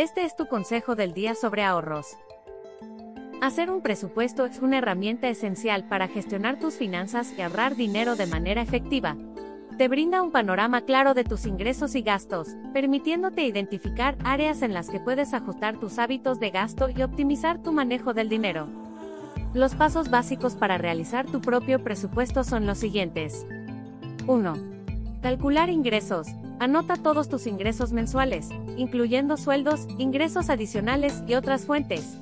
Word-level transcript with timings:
Este 0.00 0.24
es 0.24 0.34
tu 0.34 0.46
consejo 0.46 0.94
del 0.94 1.12
día 1.12 1.34
sobre 1.34 1.62
ahorros. 1.62 2.16
Hacer 3.42 3.70
un 3.70 3.82
presupuesto 3.82 4.46
es 4.46 4.60
una 4.60 4.78
herramienta 4.78 5.28
esencial 5.28 5.86
para 5.88 6.08
gestionar 6.08 6.58
tus 6.58 6.76
finanzas 6.76 7.34
y 7.36 7.42
ahorrar 7.42 7.76
dinero 7.76 8.16
de 8.16 8.24
manera 8.24 8.62
efectiva. 8.62 9.18
Te 9.76 9.88
brinda 9.88 10.22
un 10.22 10.32
panorama 10.32 10.86
claro 10.86 11.12
de 11.12 11.24
tus 11.24 11.44
ingresos 11.44 11.94
y 11.96 12.00
gastos, 12.00 12.48
permitiéndote 12.72 13.42
identificar 13.42 14.16
áreas 14.24 14.62
en 14.62 14.72
las 14.72 14.88
que 14.88 15.00
puedes 15.00 15.34
ajustar 15.34 15.78
tus 15.78 15.98
hábitos 15.98 16.40
de 16.40 16.48
gasto 16.48 16.88
y 16.88 17.02
optimizar 17.02 17.62
tu 17.62 17.70
manejo 17.70 18.14
del 18.14 18.30
dinero. 18.30 18.68
Los 19.52 19.74
pasos 19.74 20.08
básicos 20.08 20.54
para 20.54 20.78
realizar 20.78 21.26
tu 21.26 21.42
propio 21.42 21.84
presupuesto 21.84 22.42
son 22.42 22.64
los 22.64 22.78
siguientes. 22.78 23.46
1. 24.26 24.54
Calcular 25.20 25.68
ingresos. 25.68 26.26
Anota 26.60 26.96
todos 26.96 27.30
tus 27.30 27.46
ingresos 27.46 27.90
mensuales, 27.92 28.50
incluyendo 28.76 29.38
sueldos, 29.38 29.88
ingresos 29.96 30.50
adicionales 30.50 31.22
y 31.26 31.32
otras 31.32 31.64
fuentes. 31.64 32.18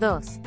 2. 0.00 0.40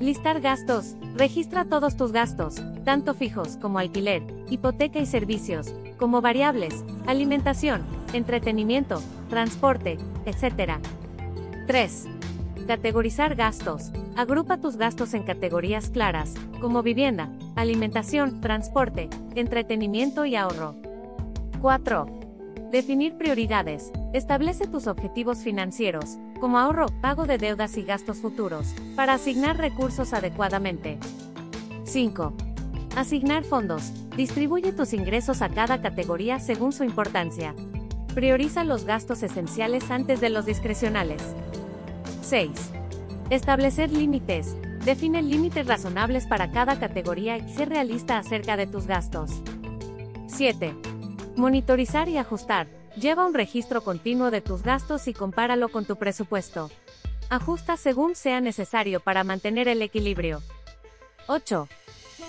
Listar 0.00 0.40
gastos. 0.40 0.94
Registra 1.16 1.66
todos 1.66 1.98
tus 1.98 2.12
gastos, 2.12 2.54
tanto 2.82 3.12
fijos 3.12 3.58
como 3.58 3.78
alquiler, 3.78 4.22
hipoteca 4.48 4.98
y 5.00 5.04
servicios, 5.04 5.74
como 5.98 6.22
variables, 6.22 6.82
alimentación, 7.06 7.82
entretenimiento, 8.14 9.02
transporte, 9.28 9.98
etc. 10.24 10.78
3. 11.66 12.06
Categorizar 12.66 13.34
gastos. 13.34 13.90
Agrupa 14.16 14.56
tus 14.56 14.78
gastos 14.78 15.12
en 15.12 15.24
categorías 15.24 15.90
claras, 15.90 16.32
como 16.58 16.82
vivienda, 16.82 17.28
alimentación, 17.54 18.40
transporte, 18.40 19.10
entretenimiento 19.34 20.24
y 20.24 20.36
ahorro. 20.36 20.74
4. 21.60 22.25
Definir 22.76 23.16
prioridades. 23.16 23.90
Establece 24.12 24.66
tus 24.66 24.86
objetivos 24.86 25.38
financieros, 25.38 26.18
como 26.38 26.58
ahorro, 26.58 26.88
pago 27.00 27.24
de 27.24 27.38
deudas 27.38 27.78
y 27.78 27.82
gastos 27.84 28.18
futuros, 28.18 28.74
para 28.94 29.14
asignar 29.14 29.56
recursos 29.56 30.12
adecuadamente. 30.12 30.98
5. 31.84 32.34
Asignar 32.94 33.44
fondos. 33.44 33.94
Distribuye 34.14 34.74
tus 34.74 34.92
ingresos 34.92 35.40
a 35.40 35.48
cada 35.48 35.80
categoría 35.80 36.38
según 36.38 36.72
su 36.72 36.84
importancia. 36.84 37.54
Prioriza 38.14 38.62
los 38.62 38.84
gastos 38.84 39.22
esenciales 39.22 39.90
antes 39.90 40.20
de 40.20 40.28
los 40.28 40.44
discrecionales. 40.44 41.22
6. 42.20 42.50
Establecer 43.30 43.90
límites. 43.90 44.54
Define 44.84 45.22
límites 45.22 45.66
razonables 45.66 46.26
para 46.26 46.50
cada 46.50 46.78
categoría 46.78 47.38
y 47.38 47.48
sé 47.54 47.64
realista 47.64 48.18
acerca 48.18 48.58
de 48.58 48.66
tus 48.66 48.86
gastos. 48.86 49.30
7. 50.26 50.95
Monitorizar 51.36 52.08
y 52.08 52.16
ajustar. 52.16 52.66
Lleva 52.98 53.26
un 53.26 53.34
registro 53.34 53.82
continuo 53.84 54.30
de 54.30 54.40
tus 54.40 54.62
gastos 54.62 55.06
y 55.06 55.12
compáralo 55.12 55.68
con 55.68 55.84
tu 55.84 55.96
presupuesto. 55.96 56.70
Ajusta 57.28 57.76
según 57.76 58.14
sea 58.14 58.40
necesario 58.40 59.00
para 59.00 59.22
mantener 59.22 59.68
el 59.68 59.82
equilibrio. 59.82 60.40
8. 61.26 61.68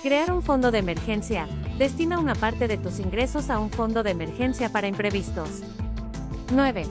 Crear 0.03 0.33
un 0.33 0.43
fondo 0.43 0.71
de 0.71 0.79
emergencia. 0.79 1.47
Destina 1.77 2.19
una 2.19 2.35
parte 2.35 2.67
de 2.67 2.77
tus 2.77 2.99
ingresos 2.99 3.49
a 3.49 3.59
un 3.59 3.69
fondo 3.69 4.03
de 4.03 4.11
emergencia 4.11 4.73
para 4.73 4.89
imprevistos. 4.89 5.61
9. 6.51 6.85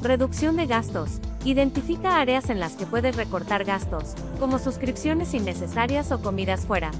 Reducción 0.00 0.54
de 0.54 0.66
gastos. 0.66 1.18
Identifica 1.44 2.20
áreas 2.20 2.50
en 2.50 2.60
las 2.60 2.74
que 2.74 2.86
puedes 2.86 3.16
recortar 3.16 3.64
gastos, 3.64 4.14
como 4.38 4.60
suscripciones 4.60 5.34
innecesarias 5.34 6.12
o 6.12 6.22
comidas 6.22 6.66
fuera. 6.66 6.92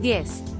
10. 0.00 0.53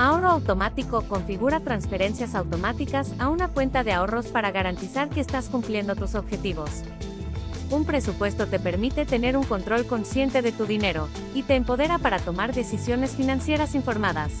Ahorro 0.00 0.30
automático 0.30 1.02
configura 1.02 1.60
transferencias 1.60 2.34
automáticas 2.34 3.12
a 3.18 3.28
una 3.28 3.48
cuenta 3.48 3.84
de 3.84 3.92
ahorros 3.92 4.28
para 4.28 4.50
garantizar 4.50 5.10
que 5.10 5.20
estás 5.20 5.50
cumpliendo 5.50 5.94
tus 5.94 6.14
objetivos. 6.14 6.70
Un 7.68 7.84
presupuesto 7.84 8.46
te 8.46 8.58
permite 8.58 9.04
tener 9.04 9.36
un 9.36 9.44
control 9.44 9.84
consciente 9.84 10.40
de 10.40 10.52
tu 10.52 10.64
dinero 10.64 11.06
y 11.34 11.42
te 11.42 11.54
empodera 11.54 11.98
para 11.98 12.18
tomar 12.18 12.54
decisiones 12.54 13.10
financieras 13.10 13.74
informadas. 13.74 14.32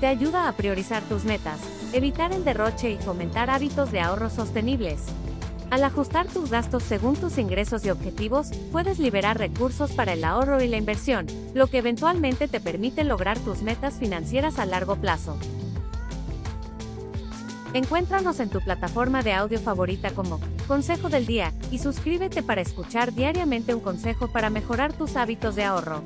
Te 0.00 0.06
ayuda 0.06 0.48
a 0.48 0.52
priorizar 0.52 1.02
tus 1.02 1.26
metas, 1.26 1.60
evitar 1.92 2.32
el 2.32 2.42
derroche 2.42 2.90
y 2.90 2.96
fomentar 2.96 3.50
hábitos 3.50 3.92
de 3.92 4.00
ahorro 4.00 4.30
sostenibles. 4.30 5.02
Al 5.70 5.82
ajustar 5.82 6.26
tus 6.28 6.50
gastos 6.50 6.84
según 6.84 7.16
tus 7.16 7.38
ingresos 7.38 7.84
y 7.84 7.90
objetivos, 7.90 8.50
puedes 8.70 9.00
liberar 9.00 9.38
recursos 9.38 9.92
para 9.92 10.12
el 10.12 10.22
ahorro 10.22 10.62
y 10.62 10.68
la 10.68 10.76
inversión, 10.76 11.26
lo 11.54 11.66
que 11.66 11.78
eventualmente 11.78 12.46
te 12.46 12.60
permite 12.60 13.02
lograr 13.02 13.38
tus 13.40 13.62
metas 13.62 13.94
financieras 13.94 14.60
a 14.60 14.66
largo 14.66 14.96
plazo. 14.96 15.36
Encuéntranos 17.74 18.38
en 18.40 18.48
tu 18.48 18.60
plataforma 18.60 19.22
de 19.22 19.32
audio 19.32 19.58
favorita 19.58 20.12
como 20.12 20.40
Consejo 20.68 21.08
del 21.08 21.26
Día 21.26 21.52
y 21.70 21.78
suscríbete 21.78 22.42
para 22.42 22.60
escuchar 22.60 23.12
diariamente 23.12 23.74
un 23.74 23.80
consejo 23.80 24.28
para 24.28 24.50
mejorar 24.50 24.92
tus 24.92 25.16
hábitos 25.16 25.56
de 25.56 25.64
ahorro. 25.64 26.02